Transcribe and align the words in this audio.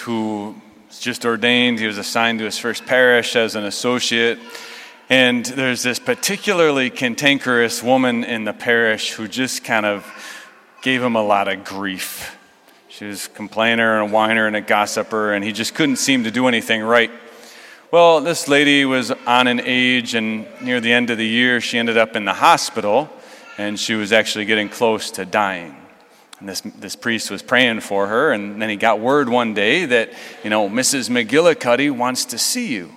who 0.00 0.56
just 0.98 1.24
ordained. 1.24 1.78
He 1.78 1.86
was 1.86 1.98
assigned 1.98 2.40
to 2.40 2.44
his 2.44 2.58
first 2.58 2.84
parish 2.84 3.36
as 3.36 3.54
an 3.54 3.64
associate. 3.64 4.38
And 5.08 5.44
there's 5.44 5.82
this 5.82 5.98
particularly 5.98 6.90
cantankerous 6.90 7.82
woman 7.82 8.24
in 8.24 8.44
the 8.44 8.52
parish 8.52 9.12
who 9.12 9.28
just 9.28 9.64
kind 9.64 9.86
of 9.86 10.04
gave 10.82 11.02
him 11.02 11.16
a 11.16 11.22
lot 11.22 11.46
of 11.46 11.64
grief. 11.64 12.36
She 12.88 13.04
was 13.04 13.26
a 13.26 13.30
complainer 13.30 14.00
and 14.00 14.10
a 14.10 14.12
whiner 14.12 14.46
and 14.46 14.56
a 14.56 14.60
gossiper, 14.60 15.32
and 15.32 15.44
he 15.44 15.52
just 15.52 15.74
couldn't 15.74 15.96
seem 15.96 16.24
to 16.24 16.30
do 16.30 16.48
anything 16.48 16.82
right. 16.82 17.10
Well, 17.90 18.20
this 18.20 18.46
lady 18.46 18.84
was 18.84 19.10
on 19.10 19.46
an 19.46 19.60
age, 19.64 20.14
and 20.14 20.46
near 20.60 20.80
the 20.80 20.92
end 20.92 21.10
of 21.10 21.18
the 21.18 21.26
year, 21.26 21.60
she 21.60 21.78
ended 21.78 21.96
up 21.96 22.14
in 22.14 22.24
the 22.24 22.34
hospital, 22.34 23.08
and 23.58 23.78
she 23.80 23.94
was 23.94 24.12
actually 24.12 24.44
getting 24.44 24.68
close 24.68 25.10
to 25.12 25.24
dying. 25.24 25.79
And 26.40 26.48
this, 26.48 26.62
this 26.62 26.96
priest 26.96 27.30
was 27.30 27.42
praying 27.42 27.80
for 27.80 28.06
her, 28.06 28.32
and 28.32 28.60
then 28.60 28.70
he 28.70 28.76
got 28.76 28.98
word 28.98 29.28
one 29.28 29.52
day 29.52 29.84
that, 29.84 30.10
you 30.42 30.48
know, 30.48 30.68
Mrs. 30.70 31.10
McGillicuddy 31.10 31.90
wants 31.90 32.24
to 32.26 32.38
see 32.38 32.72
you. 32.72 32.90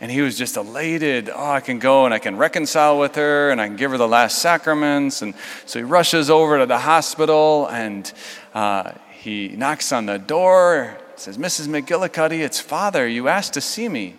And 0.00 0.10
he 0.10 0.22
was 0.22 0.38
just 0.38 0.56
elated. 0.56 1.28
Oh, 1.28 1.50
I 1.50 1.60
can 1.60 1.78
go 1.78 2.06
and 2.06 2.14
I 2.14 2.18
can 2.18 2.38
reconcile 2.38 2.98
with 2.98 3.16
her 3.16 3.50
and 3.50 3.60
I 3.60 3.66
can 3.66 3.76
give 3.76 3.90
her 3.90 3.98
the 3.98 4.08
last 4.08 4.38
sacraments. 4.38 5.20
And 5.20 5.34
so 5.66 5.78
he 5.78 5.84
rushes 5.84 6.30
over 6.30 6.58
to 6.58 6.64
the 6.64 6.78
hospital 6.78 7.68
and 7.68 8.10
uh, 8.54 8.92
he 9.12 9.48
knocks 9.48 9.92
on 9.92 10.06
the 10.06 10.18
door, 10.18 10.96
says, 11.16 11.36
Mrs. 11.36 11.68
McGillicuddy, 11.68 12.40
it's 12.40 12.58
father. 12.58 13.06
You 13.06 13.28
asked 13.28 13.52
to 13.54 13.60
see 13.60 13.90
me. 13.90 14.14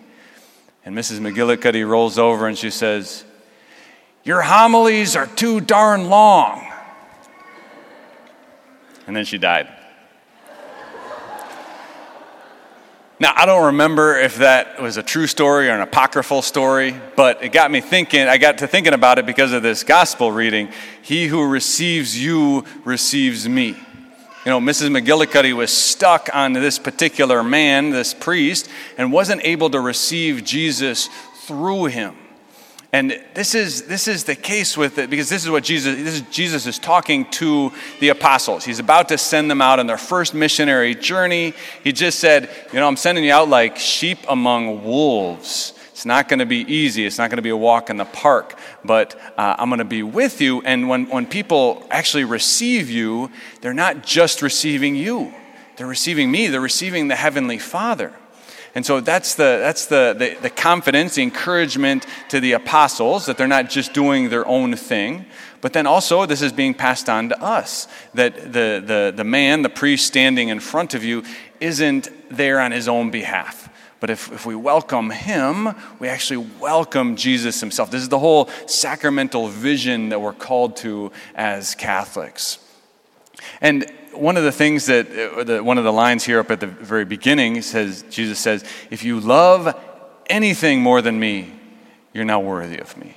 And 0.84 0.96
Mrs. 0.96 1.18
McGillicuddy 1.18 1.84
rolls 1.86 2.16
over 2.16 2.46
and 2.46 2.56
she 2.56 2.70
says, 2.70 3.24
Your 4.22 4.42
homilies 4.42 5.16
are 5.16 5.26
too 5.26 5.60
darn 5.60 6.08
long. 6.08 6.71
And 9.12 9.16
then 9.18 9.26
she 9.26 9.36
died. 9.36 9.68
Now, 13.20 13.34
I 13.36 13.44
don't 13.44 13.66
remember 13.66 14.18
if 14.18 14.36
that 14.38 14.80
was 14.80 14.96
a 14.96 15.02
true 15.02 15.26
story 15.26 15.68
or 15.68 15.74
an 15.74 15.82
apocryphal 15.82 16.40
story, 16.40 16.96
but 17.14 17.44
it 17.44 17.52
got 17.52 17.70
me 17.70 17.82
thinking. 17.82 18.26
I 18.26 18.38
got 18.38 18.56
to 18.56 18.66
thinking 18.66 18.94
about 18.94 19.18
it 19.18 19.26
because 19.26 19.52
of 19.52 19.62
this 19.62 19.84
gospel 19.84 20.32
reading. 20.32 20.70
He 21.02 21.26
who 21.26 21.46
receives 21.46 22.18
you 22.18 22.64
receives 22.86 23.46
me. 23.46 23.66
You 23.66 23.76
know, 24.46 24.60
Mrs. 24.60 24.88
McGillicuddy 24.98 25.52
was 25.52 25.70
stuck 25.70 26.30
on 26.32 26.54
this 26.54 26.78
particular 26.78 27.44
man, 27.44 27.90
this 27.90 28.14
priest, 28.14 28.70
and 28.96 29.12
wasn't 29.12 29.44
able 29.44 29.68
to 29.68 29.80
receive 29.80 30.42
Jesus 30.42 31.10
through 31.42 31.84
him. 31.84 32.16
And 32.94 33.18
this 33.32 33.54
is, 33.54 33.84
this 33.84 34.06
is 34.06 34.24
the 34.24 34.34
case 34.34 34.76
with 34.76 34.98
it 34.98 35.08
because 35.08 35.30
this 35.30 35.42
is 35.42 35.50
what 35.50 35.64
Jesus, 35.64 35.96
this 35.96 36.14
is, 36.16 36.20
Jesus 36.30 36.66
is 36.66 36.78
talking 36.78 37.24
to 37.30 37.72
the 38.00 38.10
apostles. 38.10 38.66
He's 38.66 38.80
about 38.80 39.08
to 39.08 39.16
send 39.16 39.50
them 39.50 39.62
out 39.62 39.78
on 39.78 39.86
their 39.86 39.96
first 39.96 40.34
missionary 40.34 40.94
journey. 40.94 41.54
He 41.82 41.92
just 41.92 42.18
said, 42.18 42.50
You 42.70 42.80
know, 42.80 42.86
I'm 42.86 42.98
sending 42.98 43.24
you 43.24 43.32
out 43.32 43.48
like 43.48 43.78
sheep 43.78 44.18
among 44.28 44.84
wolves. 44.84 45.72
It's 45.92 46.04
not 46.04 46.28
going 46.28 46.40
to 46.40 46.46
be 46.46 46.70
easy. 46.70 47.06
It's 47.06 47.16
not 47.16 47.30
going 47.30 47.36
to 47.36 47.42
be 47.42 47.48
a 47.48 47.56
walk 47.56 47.88
in 47.88 47.96
the 47.96 48.04
park, 48.04 48.58
but 48.84 49.18
uh, 49.38 49.56
I'm 49.58 49.70
going 49.70 49.78
to 49.78 49.84
be 49.86 50.02
with 50.02 50.42
you. 50.42 50.60
And 50.60 50.86
when, 50.86 51.08
when 51.08 51.26
people 51.26 51.86
actually 51.90 52.24
receive 52.24 52.90
you, 52.90 53.30
they're 53.62 53.72
not 53.72 54.02
just 54.02 54.42
receiving 54.42 54.96
you, 54.96 55.32
they're 55.76 55.86
receiving 55.86 56.30
me, 56.30 56.48
they're 56.48 56.60
receiving 56.60 57.08
the 57.08 57.16
Heavenly 57.16 57.58
Father. 57.58 58.12
And 58.74 58.86
so 58.86 59.00
that's 59.00 59.34
the, 59.34 59.58
that's 59.60 59.86
the, 59.86 60.14
the, 60.18 60.36
the, 60.40 60.50
confidence, 60.50 61.16
the 61.16 61.22
encouragement 61.22 62.06
to 62.30 62.40
the 62.40 62.52
apostles 62.52 63.26
that 63.26 63.36
they're 63.36 63.46
not 63.46 63.68
just 63.68 63.92
doing 63.92 64.30
their 64.30 64.46
own 64.46 64.76
thing. 64.76 65.26
But 65.60 65.74
then 65.74 65.86
also, 65.86 66.24
this 66.24 66.40
is 66.40 66.52
being 66.52 66.72
passed 66.72 67.08
on 67.08 67.28
to 67.28 67.42
us 67.42 67.86
that 68.14 68.52
the, 68.52 68.82
the, 68.84 69.12
the 69.14 69.24
man, 69.24 69.62
the 69.62 69.68
priest 69.68 70.06
standing 70.06 70.48
in 70.48 70.58
front 70.58 70.94
of 70.94 71.04
you, 71.04 71.22
isn't 71.60 72.08
there 72.30 72.60
on 72.60 72.72
his 72.72 72.88
own 72.88 73.10
behalf. 73.10 73.68
But 74.00 74.10
if, 74.10 74.32
if 74.32 74.46
we 74.46 74.56
welcome 74.56 75.10
him, 75.10 75.76
we 76.00 76.08
actually 76.08 76.48
welcome 76.58 77.14
Jesus 77.14 77.60
himself. 77.60 77.90
This 77.90 78.02
is 78.02 78.08
the 78.08 78.18
whole 78.18 78.48
sacramental 78.66 79.48
vision 79.48 80.08
that 80.08 80.20
we're 80.20 80.32
called 80.32 80.76
to 80.78 81.12
as 81.36 81.74
Catholics. 81.76 82.58
And 83.60 83.86
one 84.12 84.36
of 84.36 84.44
the 84.44 84.52
things 84.52 84.86
that, 84.86 85.06
uh, 85.10 85.44
the, 85.44 85.62
one 85.62 85.78
of 85.78 85.84
the 85.84 85.92
lines 85.92 86.24
here 86.24 86.38
up 86.40 86.50
at 86.50 86.60
the 86.60 86.66
very 86.66 87.04
beginning 87.04 87.62
says, 87.62 88.04
Jesus 88.10 88.38
says, 88.38 88.64
If 88.90 89.04
you 89.04 89.20
love 89.20 89.78
anything 90.26 90.80
more 90.80 91.02
than 91.02 91.18
me, 91.18 91.52
you're 92.12 92.24
not 92.24 92.44
worthy 92.44 92.78
of 92.78 92.96
me. 92.96 93.16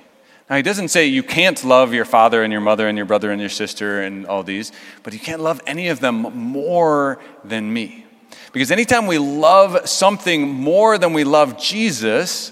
Now, 0.49 0.57
he 0.57 0.61
doesn't 0.61 0.89
say 0.89 1.07
you 1.07 1.23
can't 1.23 1.63
love 1.63 1.93
your 1.93 2.05
father 2.05 2.43
and 2.43 2.51
your 2.51 2.61
mother 2.61 2.87
and 2.87 2.97
your 2.97 3.05
brother 3.05 3.31
and 3.31 3.41
your 3.41 3.49
sister 3.49 4.01
and 4.01 4.27
all 4.27 4.43
these, 4.43 4.71
but 5.03 5.13
you 5.13 5.19
can't 5.19 5.41
love 5.41 5.59
any 5.65 5.87
of 5.87 5.99
them 5.99 6.21
more 6.35 7.19
than 7.43 7.71
me. 7.71 8.05
Because 8.51 8.71
anytime 8.71 9.07
we 9.07 9.17
love 9.17 9.89
something 9.89 10.47
more 10.47 10.97
than 10.97 11.13
we 11.13 11.23
love 11.23 11.57
Jesus, 11.57 12.51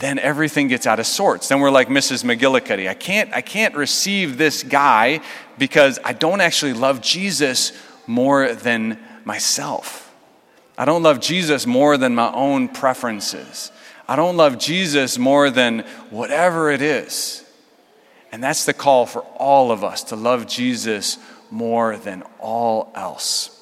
then 0.00 0.18
everything 0.18 0.68
gets 0.68 0.86
out 0.86 0.98
of 0.98 1.06
sorts. 1.06 1.48
Then 1.48 1.60
we're 1.60 1.70
like 1.70 1.88
Mrs. 1.88 2.24
McGillicuddy. 2.24 2.88
I 2.88 2.94
can't, 2.94 3.32
I 3.32 3.42
can't 3.42 3.74
receive 3.74 4.38
this 4.38 4.62
guy 4.62 5.20
because 5.58 5.98
I 6.02 6.14
don't 6.14 6.40
actually 6.40 6.72
love 6.72 7.02
Jesus 7.02 7.72
more 8.06 8.54
than 8.54 8.98
myself. 9.24 10.12
I 10.78 10.86
don't 10.86 11.02
love 11.02 11.20
Jesus 11.20 11.66
more 11.66 11.98
than 11.98 12.14
my 12.14 12.32
own 12.32 12.68
preferences. 12.68 13.70
I 14.08 14.16
don't 14.16 14.38
love 14.38 14.58
Jesus 14.58 15.18
more 15.18 15.50
than 15.50 15.80
whatever 16.08 16.70
it 16.70 16.80
is. 16.80 17.44
And 18.32 18.42
that's 18.42 18.64
the 18.64 18.72
call 18.72 19.04
for 19.04 19.20
all 19.36 19.70
of 19.70 19.84
us 19.84 20.04
to 20.04 20.16
love 20.16 20.46
Jesus 20.46 21.18
more 21.50 21.96
than 21.98 22.22
all 22.38 22.90
else. 22.94 23.56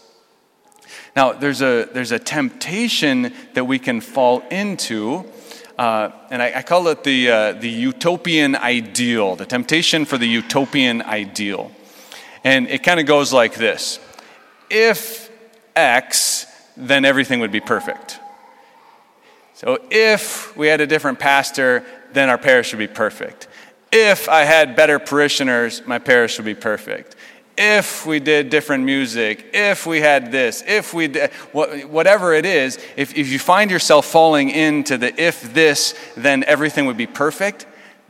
Now, 1.16 1.32
there's 1.32 1.62
a, 1.62 1.88
there's 1.92 2.12
a 2.12 2.18
temptation 2.18 3.34
that 3.54 3.64
we 3.64 3.80
can 3.80 4.00
fall 4.00 4.40
into 4.50 5.24
uh, 5.78 6.10
and 6.30 6.42
I, 6.42 6.52
I, 6.56 6.62
call 6.62 6.88
it 6.88 7.04
the, 7.04 7.30
uh, 7.30 7.52
the 7.52 7.68
utopian 7.68 8.56
ideal, 8.56 9.36
the 9.36 9.46
temptation 9.46 10.04
for 10.04 10.18
the 10.18 10.26
utopian 10.26 11.02
ideal. 11.02 11.70
And 12.42 12.68
it 12.68 12.82
kind 12.82 12.98
of 12.98 13.06
goes 13.06 13.32
like 13.32 13.54
this 13.54 14.00
If 14.68 15.30
X, 15.76 16.46
then 16.76 17.04
everything 17.04 17.40
would 17.40 17.52
be 17.52 17.60
perfect. 17.60 18.18
So 19.54 19.78
if 19.90 20.56
we 20.56 20.66
had 20.66 20.80
a 20.80 20.86
different 20.86 21.18
pastor, 21.18 21.84
then 22.12 22.28
our 22.28 22.38
parish 22.38 22.72
would 22.72 22.78
be 22.78 22.86
perfect. 22.88 23.46
If 23.90 24.28
I 24.28 24.44
had 24.44 24.76
better 24.76 24.98
parishioners, 24.98 25.86
my 25.86 25.98
parish 25.98 26.38
would 26.38 26.44
be 26.44 26.54
perfect 26.54 27.16
if 27.58 28.06
we 28.06 28.20
did 28.20 28.50
different 28.50 28.84
music, 28.84 29.50
if 29.52 29.84
we 29.84 30.00
had 30.00 30.30
this, 30.30 30.62
if 30.66 30.94
we 30.94 31.08
did, 31.08 31.30
whatever 31.52 32.32
it 32.32 32.46
is, 32.46 32.78
if, 32.96 33.16
if 33.16 33.28
you 33.28 33.38
find 33.38 33.70
yourself 33.70 34.06
falling 34.06 34.48
into 34.48 34.96
the 34.96 35.20
if 35.20 35.52
this, 35.52 35.94
then 36.16 36.44
everything 36.44 36.86
would 36.86 36.96
be 36.96 37.06
perfect, 37.06 37.66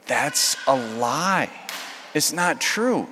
that's 0.06 0.56
a 0.66 0.76
lie. 0.76 1.50
It's 2.14 2.32
not 2.32 2.60
true. 2.60 3.08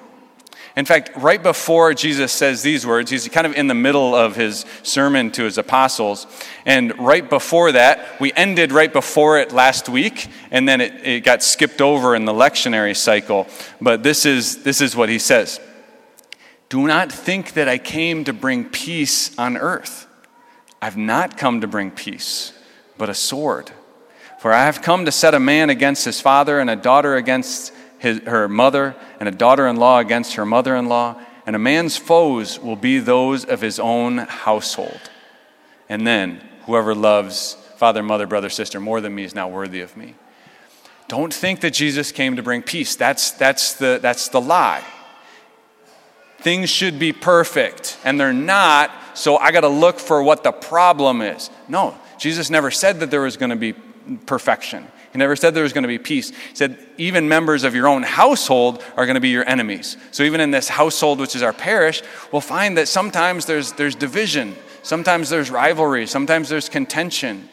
In 0.76 0.84
fact, 0.84 1.12
right 1.16 1.42
before 1.42 1.94
Jesus 1.94 2.32
says 2.32 2.62
these 2.62 2.86
words, 2.86 3.10
he's 3.10 3.26
kind 3.28 3.46
of 3.46 3.54
in 3.54 3.66
the 3.66 3.74
middle 3.74 4.14
of 4.14 4.36
his 4.36 4.66
sermon 4.82 5.30
to 5.32 5.44
his 5.44 5.56
apostles. 5.56 6.26
And 6.66 6.98
right 6.98 7.28
before 7.28 7.72
that, 7.72 8.20
we 8.20 8.30
ended 8.34 8.72
right 8.72 8.92
before 8.92 9.38
it 9.38 9.52
last 9.52 9.88
week, 9.88 10.28
and 10.50 10.68
then 10.68 10.82
it, 10.82 10.92
it 11.06 11.24
got 11.24 11.42
skipped 11.42 11.80
over 11.80 12.14
in 12.14 12.26
the 12.26 12.32
lectionary 12.34 12.94
cycle. 12.94 13.46
But 13.80 14.02
this 14.02 14.26
is, 14.26 14.64
this 14.64 14.82
is 14.82 14.94
what 14.94 15.08
he 15.08 15.18
says. 15.18 15.60
Do 16.68 16.86
not 16.86 17.12
think 17.12 17.52
that 17.52 17.68
I 17.68 17.78
came 17.78 18.24
to 18.24 18.32
bring 18.32 18.64
peace 18.64 19.36
on 19.38 19.56
earth. 19.56 20.08
I've 20.82 20.96
not 20.96 21.38
come 21.38 21.60
to 21.60 21.66
bring 21.66 21.90
peace, 21.90 22.52
but 22.98 23.08
a 23.08 23.14
sword. 23.14 23.70
For 24.40 24.52
I 24.52 24.64
have 24.64 24.82
come 24.82 25.04
to 25.04 25.12
set 25.12 25.34
a 25.34 25.40
man 25.40 25.70
against 25.70 26.04
his 26.04 26.20
father, 26.20 26.58
and 26.58 26.68
a 26.68 26.76
daughter 26.76 27.16
against 27.16 27.72
his, 27.98 28.18
her 28.20 28.48
mother, 28.48 28.96
and 29.20 29.28
a 29.28 29.32
daughter 29.32 29.66
in 29.66 29.76
law 29.76 30.00
against 30.00 30.34
her 30.34 30.44
mother 30.44 30.74
in 30.74 30.88
law, 30.88 31.16
and 31.46 31.54
a 31.54 31.60
man's 31.60 31.96
foes 31.96 32.58
will 32.58 32.76
be 32.76 32.98
those 32.98 33.44
of 33.44 33.60
his 33.60 33.78
own 33.78 34.18
household. 34.18 35.00
And 35.88 36.06
then, 36.06 36.40
whoever 36.62 36.94
loves 36.94 37.56
father, 37.76 38.02
mother, 38.02 38.26
brother, 38.26 38.50
sister 38.50 38.80
more 38.80 39.00
than 39.00 39.14
me 39.14 39.22
is 39.22 39.34
not 39.34 39.52
worthy 39.52 39.80
of 39.82 39.96
me. 39.96 40.14
Don't 41.08 41.32
think 41.32 41.60
that 41.60 41.72
Jesus 41.72 42.10
came 42.10 42.34
to 42.36 42.42
bring 42.42 42.62
peace. 42.62 42.96
That's, 42.96 43.30
that's, 43.30 43.74
the, 43.74 44.00
that's 44.02 44.28
the 44.28 44.40
lie 44.40 44.82
things 46.46 46.70
should 46.70 46.96
be 46.96 47.12
perfect, 47.12 47.98
and 48.04 48.20
they're 48.20 48.32
not, 48.32 48.92
so 49.14 49.36
I 49.36 49.50
got 49.50 49.62
to 49.62 49.68
look 49.68 49.98
for 49.98 50.22
what 50.22 50.44
the 50.44 50.52
problem 50.52 51.20
is. 51.20 51.50
No, 51.66 51.98
Jesus 52.20 52.50
never 52.50 52.70
said 52.70 53.00
that 53.00 53.10
there 53.10 53.22
was 53.22 53.36
going 53.36 53.50
to 53.50 53.56
be 53.56 53.72
perfection. 54.26 54.86
He 55.10 55.18
never 55.18 55.34
said 55.34 55.54
there 55.54 55.64
was 55.64 55.72
going 55.72 55.82
to 55.82 55.88
be 55.88 55.98
peace. 55.98 56.30
He 56.30 56.54
said, 56.54 56.78
even 56.98 57.28
members 57.28 57.64
of 57.64 57.74
your 57.74 57.88
own 57.88 58.04
household 58.04 58.84
are 58.96 59.06
going 59.06 59.16
to 59.16 59.20
be 59.20 59.30
your 59.30 59.44
enemies. 59.48 59.96
So, 60.12 60.22
even 60.22 60.40
in 60.40 60.52
this 60.52 60.68
household, 60.68 61.18
which 61.18 61.34
is 61.34 61.42
our 61.42 61.52
parish, 61.52 62.00
we'll 62.30 62.40
find 62.40 62.78
that 62.78 62.86
sometimes 62.86 63.46
there's, 63.46 63.72
there's 63.72 63.96
division, 63.96 64.54
sometimes 64.84 65.28
there's 65.28 65.50
rivalry, 65.50 66.06
sometimes 66.06 66.48
there's 66.48 66.68
contention. 66.68 67.48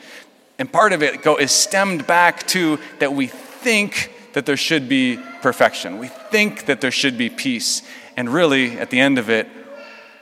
And 0.60 0.72
part 0.72 0.94
of 0.94 1.01
it 1.01 1.24
go, 1.24 1.38
is 1.38 1.51
stemmed 1.51 2.06
back 2.06 2.45
to 2.50 2.78
that 3.00 3.12
we 3.12 3.25
think 3.25 4.13
that 4.34 4.45
there 4.45 4.57
should 4.57 4.88
be 4.88 5.18
perfection. 5.42 5.98
We 5.98 6.10
think 6.10 6.68
that 6.68 6.80
there 6.80 6.92
should 6.92 7.18
be 7.18 7.31
peace. 7.31 7.81
And 8.15 8.30
really, 8.30 8.77
at 8.80 8.89
the 8.89 9.00
end 9.00 9.18
of 9.18 9.30
it, 9.30 9.48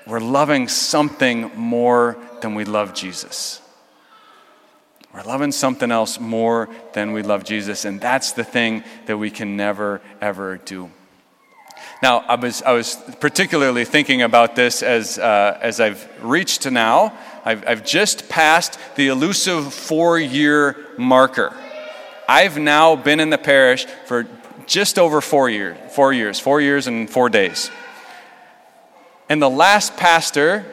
we're 0.08 0.20
loving 0.20 0.68
something 0.68 1.52
more 1.56 2.18
than 2.42 2.56
we 2.56 2.66
love 2.66 2.94
Jesus. 2.94 3.62
We're 5.14 5.24
loving 5.24 5.52
something 5.52 5.92
else 5.92 6.20
more 6.20 6.70
than 6.94 7.12
we 7.12 7.22
love 7.22 7.44
Jesus, 7.44 7.84
and 7.86 8.00
that's 8.00 8.32
the 8.32 8.46
thing 8.46 8.84
that 9.08 9.18
we 9.18 9.30
can 9.30 9.58
never, 9.58 10.02
ever 10.22 10.58
do. 10.58 10.90
Now, 12.02 12.20
I 12.20 12.36
was, 12.36 12.64
I 12.64 12.72
was 12.72 12.98
particularly 13.20 13.86
thinking 13.86 14.22
about 14.22 14.56
this 14.56 14.82
as, 14.82 15.20
uh, 15.20 15.60
as 15.62 15.80
I've 15.80 16.08
reached 16.24 16.64
to 16.64 16.72
now. 16.72 17.14
I've, 17.46 17.68
I've 17.68 17.86
just 17.86 18.30
passed 18.30 18.80
the 18.96 19.10
elusive 19.10 19.74
four 19.74 20.18
year 20.18 20.78
marker. 20.98 21.56
I've 22.28 22.58
now 22.58 22.96
been 22.96 23.20
in 23.20 23.30
the 23.30 23.38
parish 23.38 23.86
for 24.06 24.28
just 24.66 24.98
over 24.98 25.22
four, 25.22 25.50
year, 25.50 25.76
four 25.92 26.14
years, 26.14 26.40
four 26.40 26.62
years 26.62 26.88
and 26.88 27.10
four 27.10 27.30
days. 27.30 27.70
And 29.32 29.42
the 29.42 29.50
last 29.50 29.96
pastor 29.96 30.66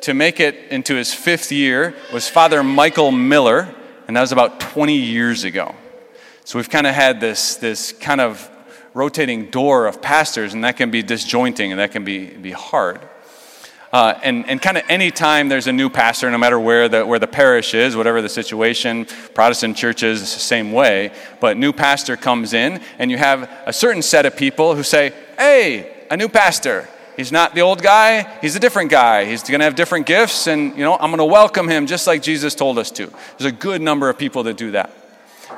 to 0.00 0.14
make 0.14 0.40
it 0.40 0.54
into 0.70 0.94
his 0.94 1.12
fifth 1.12 1.52
year 1.52 1.94
was 2.14 2.26
Father 2.26 2.64
Michael 2.64 3.12
Miller, 3.12 3.74
and 4.08 4.16
that 4.16 4.22
was 4.22 4.32
about 4.32 4.58
20 4.58 4.96
years 4.96 5.44
ago. 5.44 5.74
So 6.46 6.58
we've 6.58 6.70
kind 6.70 6.86
of 6.86 6.94
had 6.94 7.20
this, 7.20 7.56
this 7.56 7.92
kind 7.92 8.22
of 8.22 8.50
rotating 8.94 9.50
door 9.50 9.86
of 9.86 10.00
pastors, 10.00 10.54
and 10.54 10.64
that 10.64 10.78
can 10.78 10.90
be 10.90 11.02
disjointing 11.02 11.72
and 11.72 11.78
that 11.78 11.92
can 11.92 12.02
be, 12.02 12.28
be 12.28 12.52
hard. 12.52 13.02
Uh, 13.92 14.18
and 14.22 14.48
and 14.48 14.62
kind 14.62 14.78
of 14.78 14.84
any 14.88 15.10
time 15.10 15.50
there's 15.50 15.66
a 15.66 15.72
new 15.72 15.90
pastor, 15.90 16.30
no 16.30 16.38
matter 16.38 16.58
where 16.58 16.88
the, 16.88 17.04
where 17.04 17.18
the 17.18 17.26
parish 17.26 17.74
is, 17.74 17.96
whatever 17.96 18.22
the 18.22 18.30
situation, 18.30 19.06
Protestant 19.34 19.76
churches, 19.76 20.20
the 20.20 20.26
same 20.26 20.72
way, 20.72 21.12
but 21.38 21.58
new 21.58 21.70
pastor 21.70 22.16
comes 22.16 22.54
in, 22.54 22.80
and 22.98 23.10
you 23.10 23.18
have 23.18 23.42
a 23.66 23.74
certain 23.74 24.00
set 24.00 24.24
of 24.24 24.38
people 24.38 24.74
who 24.74 24.84
say, 24.84 25.12
Hey, 25.36 26.06
a 26.10 26.16
new 26.16 26.30
pastor. 26.30 26.88
He's 27.16 27.32
not 27.32 27.54
the 27.54 27.60
old 27.60 27.82
guy, 27.82 28.38
he's 28.40 28.56
a 28.56 28.60
different 28.60 28.90
guy. 28.90 29.24
He's 29.24 29.42
going 29.42 29.60
to 29.60 29.64
have 29.64 29.74
different 29.74 30.06
gifts, 30.06 30.46
and 30.46 30.76
you 30.76 30.84
know, 30.84 30.94
I'm 30.94 31.10
going 31.10 31.18
to 31.18 31.24
welcome 31.24 31.68
him 31.68 31.86
just 31.86 32.06
like 32.06 32.22
Jesus 32.22 32.54
told 32.54 32.78
us 32.78 32.90
to. 32.92 33.12
There's 33.38 33.52
a 33.52 33.54
good 33.54 33.82
number 33.82 34.08
of 34.08 34.16
people 34.18 34.42
that 34.44 34.56
do 34.56 34.70
that. 34.72 34.90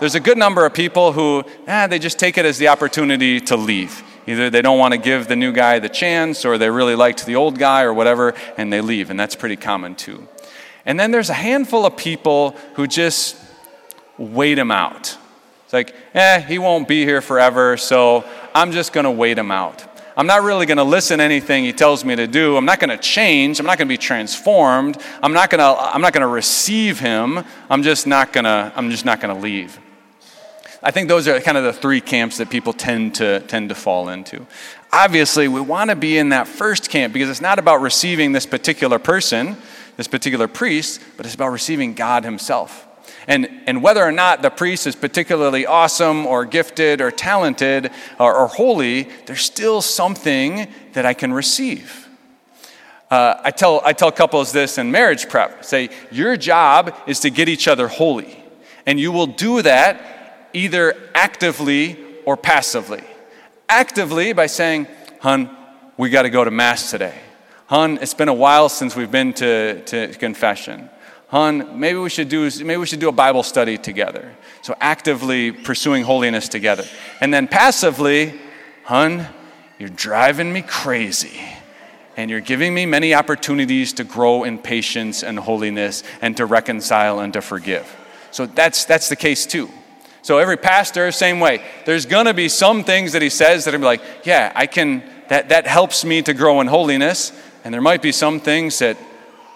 There's 0.01 0.15
a 0.15 0.21
good 0.21 0.39
number 0.39 0.67
of 0.67 0.75
people 0.75 1.13
who, 1.13 1.45
eh, 1.67 1.87
they 1.87 1.99
just 1.99 2.19
take 2.19 2.39
it 2.39 2.45
as 2.45 2.59
the 2.59 2.69
opportunity 2.69 3.41
to 3.43 3.57
leave. 3.57 4.03
Either 4.27 4.51
they 4.51 4.63
don't 4.63 4.79
want 4.79 4.93
to 4.93 4.99
give 4.99 5.29
the 5.29 5.37
new 5.37 5.53
guy 5.53 5.79
the 5.79 5.89
chance, 5.89 6.45
or 6.45 6.59
they 6.59 6.71
really 6.71 6.95
liked 6.95 7.27
the 7.27 7.37
old 7.37 7.59
guy, 7.59 7.83
or 7.83 7.93
whatever, 7.93 8.35
and 8.57 8.73
they 8.73 8.81
leave. 8.81 9.11
And 9.11 9.21
that's 9.21 9.37
pretty 9.37 9.57
common 9.57 9.95
too. 9.95 10.27
And 10.87 10.99
then 10.99 11.11
there's 11.11 11.31
a 11.31 11.35
handful 11.35 11.87
of 11.87 11.97
people 11.97 12.57
who 12.75 12.87
just 12.87 13.37
wait 14.19 14.59
him 14.59 14.71
out. 14.71 15.17
It's 15.65 15.73
like, 15.73 15.95
eh, 16.15 16.41
he 16.41 16.59
won't 16.59 16.89
be 16.89 17.05
here 17.05 17.21
forever, 17.21 17.77
so 17.77 18.25
I'm 18.55 18.73
just 18.73 18.93
going 18.93 19.05
to 19.05 19.11
wait 19.11 19.39
him 19.39 19.51
out. 19.51 19.85
I'm 20.17 20.27
not 20.27 20.43
really 20.43 20.67
going 20.67 20.79
to 20.79 20.85
listen 20.85 21.19
to 21.19 21.25
anything 21.25 21.65
he 21.65 21.73
tells 21.73 22.05
me 22.05 22.15
to 22.17 22.27
do. 22.27 22.57
I'm 22.57 22.65
not 22.65 22.81
going 22.81 22.91
to 22.91 22.99
change. 22.99 23.61
I'm 23.61 23.67
not 23.67 23.79
going 23.79 23.89
to 23.89 23.93
be 23.93 23.99
transformed. 23.99 25.01
I'm 25.23 25.33
not 25.33 25.51
going 25.51 25.61
to 25.61 25.81
I'm 25.81 26.03
not 26.03 26.13
going 26.13 26.23
to 26.23 26.27
receive 26.27 26.99
him. 26.99 27.43
I'm 27.71 27.83
just 27.83 28.07
not 28.07 28.33
going 28.33 28.45
to 28.45 28.73
I'm 28.77 28.91
just 28.91 29.05
not 29.05 29.21
going 29.21 29.35
to 29.35 29.41
leave. 29.41 29.79
I 30.83 30.91
think 30.91 31.09
those 31.09 31.29
are 31.29 31.41
kind 31.41 31.57
of 31.57 31.65
the 31.65 31.73
three 31.73 32.01
camps 32.01 32.39
that 32.39 32.51
people 32.51 32.73
tend 32.73 33.15
to 33.17 33.41
tend 33.41 33.69
to 33.71 33.75
fall 33.75 34.09
into. 34.09 34.47
Obviously, 34.93 35.49
we 35.49 35.61
want 35.61 35.89
to 35.91 35.97
be 35.97 36.19
in 36.19 36.31
that 36.31 36.47
first 36.47 36.91
camp 36.91 37.15
because 37.15 37.31
it's 37.31 37.41
not 37.41 37.59
about 37.59 37.81
receiving 37.81 38.33
this 38.33 38.45
particular 38.45 38.99
person, 38.99 39.57
this 39.97 40.09
particular 40.09 40.49
priest, 40.49 41.01
but 41.17 41.25
it's 41.25 41.35
about 41.35 41.49
receiving 41.49 41.95
God 41.95 42.25
himself. 42.25 42.87
And, 43.27 43.49
and 43.67 43.83
whether 43.83 44.03
or 44.03 44.13
not 44.13 44.43
the 44.43 44.51
priest 44.51 44.87
is 44.87 44.97
particularly 44.97 45.67
awesome 45.67 46.27
or 46.27 46.45
gifted 46.45 47.01
or 47.01 47.11
talented 47.11 47.91
or, 48.19 48.35
or 48.35 48.47
holy, 48.49 49.09
there's 49.27 49.43
still 49.43 49.81
something 49.81 50.69
that 50.93 51.07
I 51.07 51.15
can 51.15 51.33
receive. 51.33 52.09
Uh, 53.11 53.41
I, 53.45 53.51
tell, 53.51 53.83
I 53.85 53.93
tell 53.93 54.11
couples 54.11 54.53
this 54.53 54.79
in 54.79 54.91
marriage 54.91 55.29
prep 55.29 55.65
say, 55.65 55.91
Your 56.11 56.37
job 56.37 56.97
is 57.07 57.21
to 57.21 57.31
get 57.31 57.49
each 57.49 57.69
other 57.69 57.87
holy. 57.87 58.43
And 58.87 58.99
you 58.99 59.13
will 59.13 59.27
do 59.27 59.63
that 59.63 60.49
either 60.53 60.95
actively 61.15 61.99
or 62.25 62.37
passively. 62.37 63.05
Actively 63.69 64.33
by 64.33 64.47
saying, 64.47 64.87
Hun, 65.21 65.55
we 65.97 66.09
got 66.11 66.23
to 66.23 66.31
go 66.31 66.43
to 66.43 66.51
Mass 66.51 66.91
today. 66.91 67.19
Hun, 67.67 67.99
it's 68.01 68.15
been 68.15 68.29
a 68.29 68.35
while 68.35 68.69
since 68.69 68.97
we've 68.97 69.11
been 69.11 69.33
to, 69.35 69.83
to 69.85 70.09
confession. 70.15 70.91
Hun, 71.33 71.81
maybe 71.81 71.99
we 71.99 72.11
should 72.11 72.29
do 72.29 72.43
maybe 72.63 72.77
we 72.77 72.85
should 72.85 73.01
do 73.01 73.09
a 73.09 73.13
Bible 73.13 73.43
study 73.43 73.79
together. 73.79 74.35
So 74.61 74.77
actively 74.79 75.51
pursuing 75.51 76.05
holiness 76.05 76.47
together. 76.47 76.85
And 77.23 77.33
then 77.33 77.49
passively, 77.49 78.39
Hun, 78.85 79.27
you're 79.79 79.89
driving 79.89 80.53
me 80.53 80.61
crazy. 80.61 81.41
And 82.19 82.31
you're 82.31 82.41
giving 82.41 82.75
me 82.75 82.85
many 82.85 83.15
opportunities 83.15 83.95
to 83.95 84.05
grow 84.05 84.45
in 84.45 84.59
patience 84.59 85.23
and 85.23 85.39
holiness 85.39 86.03
and 86.21 86.37
to 86.37 86.45
reconcile 86.45 87.21
and 87.21 87.33
to 87.33 87.41
forgive. 87.41 87.91
So 88.31 88.45
that's 88.45 88.85
that's 88.85 89.09
the 89.09 89.17
case 89.17 89.47
too. 89.47 89.71
So 90.21 90.37
every 90.37 90.59
pastor, 90.59 91.11
same 91.13 91.41
way. 91.41 91.65
There's 91.87 92.05
to 92.05 92.35
be 92.35 92.51
some 92.51 92.85
things 92.85 93.13
that 93.13 93.23
he 93.23 93.31
says 93.31 93.65
that 93.65 93.75
are 93.75 93.79
like, 93.79 94.03
yeah, 94.25 94.53
I 94.55 94.67
can, 94.67 95.03
that, 95.29 95.49
that 95.49 95.67
helps 95.67 96.05
me 96.05 96.21
to 96.23 96.35
grow 96.35 96.61
in 96.61 96.67
holiness. 96.67 97.33
And 97.65 97.73
there 97.73 97.81
might 97.81 98.03
be 98.03 98.13
some 98.13 98.39
things 98.39 98.81
that 98.81 98.99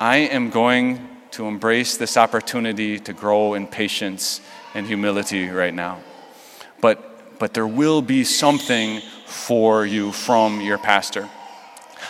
I 0.00 0.16
am 0.16 0.48
going 0.48 1.15
to 1.36 1.46
embrace 1.46 1.98
this 1.98 2.16
opportunity 2.16 2.98
to 2.98 3.12
grow 3.12 3.52
in 3.52 3.66
patience 3.66 4.40
and 4.74 4.86
humility 4.86 5.50
right 5.50 5.74
now. 5.74 6.00
But, 6.80 7.38
but 7.38 7.52
there 7.52 7.66
will 7.66 8.00
be 8.00 8.24
something 8.24 9.02
for 9.26 9.84
you 9.84 10.12
from 10.12 10.62
your 10.62 10.78
pastor. 10.78 11.28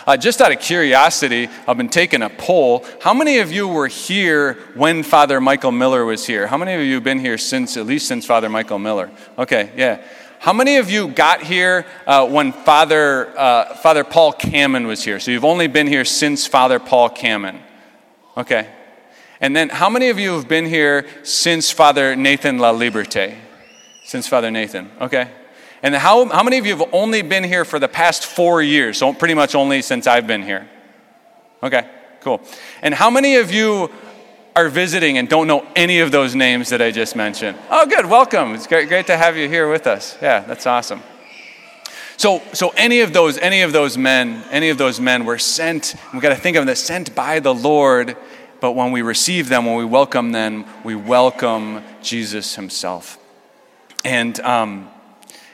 Uh, 0.05 0.15
just 0.15 0.39
out 0.39 0.53
of 0.53 0.61
curiosity, 0.61 1.49
I've 1.67 1.75
been 1.75 1.89
taking 1.89 2.21
a 2.21 2.29
poll. 2.29 2.85
How 3.01 3.13
many 3.13 3.39
of 3.39 3.51
you 3.51 3.67
were 3.67 3.87
here 3.87 4.53
when 4.75 5.03
Father 5.03 5.41
Michael 5.41 5.73
Miller 5.73 6.05
was 6.05 6.25
here? 6.25 6.47
How 6.47 6.55
many 6.55 6.73
of 6.75 6.81
you 6.81 6.93
have 6.95 7.03
been 7.03 7.19
here 7.19 7.37
since, 7.37 7.75
at 7.75 7.85
least 7.85 8.07
since 8.07 8.25
Father 8.25 8.47
Michael 8.47 8.79
Miller? 8.79 9.11
Okay, 9.37 9.73
yeah. 9.75 10.01
How 10.39 10.53
many 10.53 10.77
of 10.77 10.89
you 10.89 11.09
got 11.09 11.43
here 11.43 11.85
uh, 12.05 12.25
when 12.25 12.53
Father, 12.53 13.37
uh, 13.37 13.75
Father 13.75 14.05
Paul 14.05 14.31
Cammon 14.31 14.87
was 14.87 15.03
here? 15.03 15.19
So 15.19 15.31
you've 15.31 15.43
only 15.43 15.67
been 15.67 15.87
here 15.87 16.05
since 16.05 16.47
Father 16.47 16.79
Paul 16.79 17.09
Cammon. 17.09 17.59
Okay. 18.37 18.69
And 19.39 19.55
then 19.55 19.69
how 19.69 19.89
many 19.89 20.09
of 20.09 20.19
you 20.19 20.33
have 20.33 20.47
been 20.47 20.65
here 20.65 21.05
since 21.23 21.71
Father 21.71 22.15
Nathan 22.15 22.57
La 22.57 22.71
Liberte? 22.71 23.35
Since 24.05 24.27
Father 24.27 24.49
Nathan. 24.49 24.89
Okay. 25.01 25.29
And 25.83 25.93
how, 25.93 26.25
how 26.25 26.43
many 26.43 26.57
of 26.57 26.65
you 26.65 26.75
have 26.75 26.93
only 26.93 27.21
been 27.21 27.43
here 27.43 27.63
for 27.63 27.77
the 27.77 27.87
past 27.87 28.25
four 28.25 28.61
years? 28.61 28.97
So, 28.97 29.13
pretty 29.13 29.35
much 29.35 29.53
only 29.53 29.81
since 29.81 30.07
I've 30.07 30.25
been 30.25 30.41
here. 30.41 30.67
Okay, 31.61 31.87
cool. 32.21 32.41
And 32.81 32.93
how 32.93 33.09
many 33.09 33.35
of 33.35 33.51
you 33.51 33.91
are 34.55 34.69
visiting 34.69 35.17
and 35.17 35.29
don't 35.29 35.45
know 35.45 35.65
any 35.75 35.99
of 35.99 36.11
those 36.11 36.33
names 36.33 36.69
that 36.69 36.81
I 36.81 36.89
just 36.89 37.15
mentioned? 37.15 37.57
Oh, 37.69 37.85
good, 37.85 38.05
welcome. 38.05 38.55
It's 38.55 38.65
great, 38.65 38.87
great 38.87 39.07
to 39.07 39.17
have 39.17 39.37
you 39.37 39.47
here 39.47 39.69
with 39.69 39.85
us. 39.85 40.17
Yeah, 40.21 40.39
that's 40.39 40.65
awesome. 40.65 41.01
So, 42.17 42.41
so 42.53 42.69
any 42.75 43.01
of 43.01 43.13
those, 43.13 43.37
any 43.37 43.61
of 43.61 43.71
those 43.71 43.97
men, 43.99 44.43
any 44.49 44.69
of 44.69 44.79
those 44.79 44.99
men 44.99 45.25
were 45.25 45.37
sent. 45.37 45.95
We 46.11 46.19
got 46.19 46.29
to 46.29 46.35
think 46.35 46.57
of 46.57 46.65
them 46.65 46.75
sent 46.75 47.13
by 47.13 47.39
the 47.39 47.53
Lord. 47.53 48.17
But 48.59 48.71
when 48.73 48.91
we 48.91 49.01
receive 49.01 49.49
them, 49.49 49.65
when 49.65 49.75
we 49.75 49.85
welcome 49.85 50.31
them, 50.31 50.65
we 50.83 50.95
welcome 50.95 51.83
Jesus 52.01 52.55
Himself. 52.55 53.17
And 54.03 54.39
um, 54.39 54.89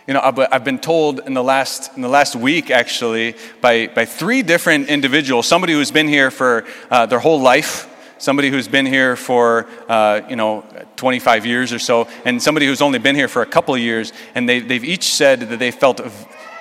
you 0.07 0.13
know, 0.13 0.19
I've 0.21 0.65
been 0.65 0.79
told 0.79 1.19
in 1.19 1.33
the 1.33 1.43
last, 1.43 1.95
in 1.95 2.01
the 2.01 2.09
last 2.09 2.35
week, 2.35 2.69
actually, 2.69 3.35
by, 3.61 3.87
by 3.87 4.03
three 4.03 4.43
different 4.43 4.89
individuals 4.89 5.47
somebody 5.47 5.71
who's 5.71 5.91
been 5.91 6.09
here 6.09 6.29
for 6.29 6.65
uh, 6.91 7.05
their 7.05 7.19
whole 7.19 7.39
life, 7.39 7.89
somebody 8.17 8.49
who's 8.49 8.67
been 8.67 8.85
here 8.85 9.15
for, 9.15 9.65
uh, 9.87 10.19
you 10.29 10.35
know, 10.35 10.65
25 10.97 11.45
years 11.45 11.71
or 11.71 11.79
so, 11.79 12.09
and 12.25 12.41
somebody 12.41 12.65
who's 12.65 12.81
only 12.81 12.99
been 12.99 13.15
here 13.15 13.29
for 13.29 13.41
a 13.41 13.45
couple 13.45 13.73
of 13.73 13.79
years, 13.79 14.11
and 14.35 14.47
they, 14.47 14.59
they've 14.59 14.83
each 14.83 15.13
said 15.13 15.39
that 15.39 15.59
they 15.59 15.71
felt 15.71 16.01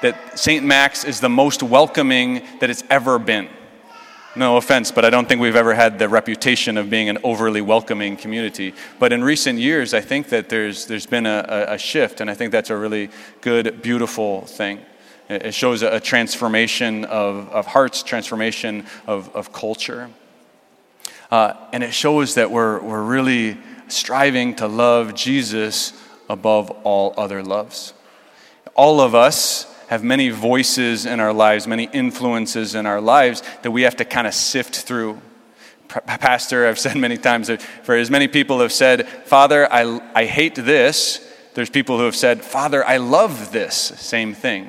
that 0.03 0.39
St. 0.39 0.65
Max 0.65 1.03
is 1.03 1.19
the 1.19 1.29
most 1.29 1.65
welcoming 1.65 2.47
that 2.61 2.71
it's 2.71 2.85
ever 2.91 3.19
been. 3.19 3.49
No 4.35 4.57
offense, 4.57 4.91
but 4.91 5.05
I 5.05 5.11
don't 5.11 5.29
think 5.29 5.43
we've 5.43 5.57
ever 5.57 5.75
had 5.75 5.99
the 5.99 6.09
reputation 6.09 6.79
of 6.79 6.89
being 6.89 7.11
an 7.11 7.19
overly 7.23 7.61
welcoming 7.61 8.17
community. 8.17 8.73
But 8.99 9.13
in 9.13 9.23
recent 9.23 9.59
years, 9.59 9.93
I 9.93 10.01
think 10.01 10.31
that 10.31 10.49
there's, 10.49 10.87
there's 10.87 11.05
been 11.05 11.27
a, 11.27 11.67
a 11.69 11.79
shift, 11.79 12.23
and 12.23 12.31
I 12.31 12.35
think 12.35 12.51
that's 12.51 12.71
a 12.71 12.77
really 12.77 13.11
good, 13.43 13.83
beautiful 13.83 14.43
thing. 14.43 14.81
It 15.29 15.53
shows 15.53 15.83
a, 15.83 16.01
transformation 16.01 17.05
of, 17.05 17.49
of 17.51 17.67
hearts, 17.67 18.03
transformation 18.03 18.87
of, 19.07 19.35
of 19.37 19.53
culture. 19.53 20.11
Uh, 21.31 21.55
and 21.73 21.83
it 21.83 21.93
shows 21.93 22.35
that 22.35 22.51
we're, 22.51 22.81
we're 22.81 23.03
really 23.03 23.59
striving 23.89 24.55
to 24.57 24.67
love 24.67 25.15
Jesus 25.15 25.93
above 26.29 26.71
all 26.85 27.13
other 27.19 27.43
loves. 27.43 27.93
All 28.75 29.01
of 29.01 29.15
us 29.15 29.72
have 29.93 30.03
many 30.03 30.31
voices 30.31 31.05
in 31.05 31.21
our 31.21 31.35
lives, 31.35 31.67
many 31.67 31.85
influences 31.93 32.75
in 32.75 32.87
our 32.87 32.99
lives 32.99 33.43
that 33.61 33.71
we 33.71 33.83
have 33.83 33.95
to 33.95 34.07
kind 34.07 34.27
of 34.27 34.33
sift 34.33 34.75
through. 34.75 35.21
Pastor, 35.87 36.67
I've 36.67 36.79
said 36.79 36.97
many 36.97 37.19
times 37.19 37.49
that 37.49 37.61
for 37.61 37.95
as 37.95 38.11
many 38.11 38.27
people 38.27 38.61
have 38.61 38.73
said, 38.73 39.07
Father, 39.07 39.71
I, 39.71 40.01
I 40.15 40.25
hate 40.25 40.55
this, 40.55 41.21
there's 41.53 41.69
people 41.69 41.99
who 41.99 42.05
have 42.05 42.17
said, 42.17 42.43
Father, 42.43 42.83
I 42.83 42.97
love 42.97 43.53
this, 43.53 43.75
same 43.77 44.33
thing. 44.33 44.67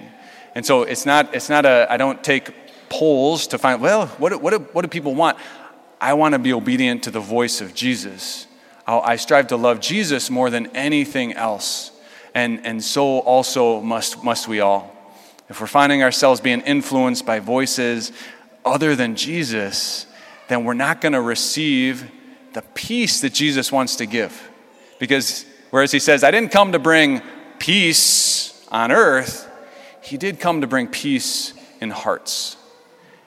And 0.55 0.65
so 0.65 0.83
it's 0.83 1.05
not, 1.05 1.33
it's 1.33 1.47
not 1.47 1.65
a, 1.65 1.87
I 1.89 1.95
don't 1.95 2.21
take 2.21 2.51
polls 2.89 3.47
to 3.47 3.57
find, 3.57 3.81
well, 3.81 4.07
what, 4.17 4.41
what, 4.41 4.75
what 4.75 4.81
do 4.81 4.89
people 4.89 5.15
want? 5.15 5.37
I 6.01 6.15
want 6.15 6.33
to 6.33 6.39
be 6.39 6.51
obedient 6.51 7.03
to 7.03 7.11
the 7.11 7.21
voice 7.21 7.61
of 7.61 7.73
Jesus. 7.73 8.45
I 8.85 9.15
strive 9.15 9.47
to 9.47 9.55
love 9.55 9.79
Jesus 9.79 10.29
more 10.29 10.49
than 10.49 10.67
anything 10.75 11.31
else. 11.31 11.91
And, 12.35 12.65
and 12.65 12.83
so 12.83 13.19
also 13.19 13.79
must, 13.79 14.21
must 14.21 14.49
we 14.49 14.59
all. 14.59 14.92
If 15.53 15.61
we're 15.61 15.67
finding 15.67 16.01
ourselves 16.01 16.41
being 16.41 16.61
influenced 16.61 17.27
by 17.27 17.37
voices 17.37 18.11
other 18.65 18.95
than 18.95 19.15
Jesus, 19.15 20.07
then 20.47 20.65
we're 20.65 20.73
not 20.73 20.99
going 20.99 21.13
to 21.13 21.21
receive 21.21 22.09
the 22.53 22.63
peace 22.73 23.21
that 23.21 23.33
Jesus 23.35 23.71
wants 23.71 23.97
to 23.97 24.07
give. 24.07 24.49
Because 24.97 25.45
whereas 25.69 25.91
he 25.91 25.99
says, 25.99 26.23
I 26.23 26.31
didn't 26.31 26.51
come 26.51 26.71
to 26.71 26.79
bring 26.79 27.21
peace 27.59 28.65
on 28.71 28.91
earth, 28.91 29.47
he 30.01 30.17
did 30.17 30.39
come 30.39 30.61
to 30.61 30.65
bring 30.65 30.87
peace 30.87 31.53
in 31.79 31.91
hearts. 31.91 32.57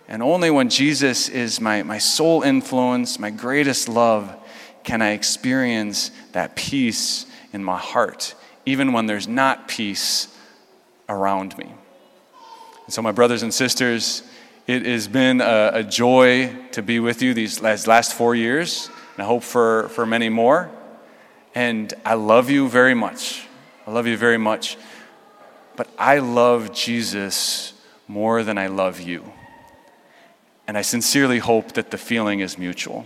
And 0.09 0.21
only 0.21 0.51
when 0.51 0.69
Jesus 0.69 1.29
is 1.29 1.61
my, 1.61 1.85
my 1.85 1.99
sole 1.99 2.43
influence, 2.43 3.21
my 3.21 3.31
greatest 3.31 3.89
love, 3.89 4.35
can 4.83 5.01
I 5.01 5.11
experience 5.11 6.11
that 6.33 6.57
peace 6.57 7.27
in 7.53 7.63
my 7.63 7.79
heart, 7.79 8.35
even 8.65 8.93
when 8.93 9.07
there's 9.07 9.29
not 9.29 9.69
peace 9.69 10.27
around 11.09 11.57
me. 11.57 11.73
And 12.87 12.95
so, 12.95 13.03
my 13.03 13.13
brothers 13.13 13.43
and 13.43 13.53
sisters, 13.53 14.23
it 14.67 14.87
has 14.87 15.09
been 15.09 15.41
a, 15.41 15.71
a 15.75 15.83
joy 15.83 16.55
to 16.73 16.83
be 16.83 17.01
with 17.01 17.21
you 17.21 17.35
these 17.35 17.61
last, 17.61 17.87
last 17.87 18.15
four 18.15 18.35
years, 18.35 18.89
and 19.15 19.25
I 19.25 19.27
hope 19.27 19.43
for, 19.43 19.89
for 19.89 20.07
many 20.07 20.29
more. 20.29 20.71
And 21.55 21.93
I 22.05 22.15
love 22.15 22.49
you 22.49 22.69
very 22.69 22.95
much. 22.95 23.47
I 23.87 23.91
love 23.91 24.07
you 24.07 24.17
very 24.17 24.39
much. 24.39 24.77
But 25.75 25.89
I 25.99 26.19
love 26.19 26.73
Jesus 26.73 27.73
more 28.07 28.43
than 28.43 28.57
I 28.57 28.69
love 28.69 29.01
you. 29.01 29.33
And 30.69 30.79
I 30.79 30.83
sincerely 30.83 31.39
hope 31.39 31.73
that 31.73 31.91
the 31.91 31.99
feeling 31.99 32.41
is 32.41 32.57
mutual. 32.57 33.05